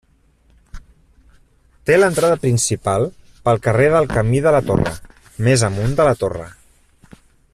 Té 1.89 1.97
l'entrada 1.97 2.37
principal 2.45 3.05
pel 3.49 3.61
carrer 3.67 3.87
del 3.97 4.09
Camí 4.15 4.43
de 4.47 4.57
la 4.57 4.65
Torre, 4.71 4.97
més 5.49 5.69
amunt 5.69 5.95
de 6.01 6.09
la 6.09 6.19
Torre. 6.25 6.49